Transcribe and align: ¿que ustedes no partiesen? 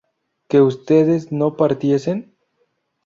¿que 0.49 0.61
ustedes 0.61 1.31
no 1.31 1.55
partiesen? 1.57 2.35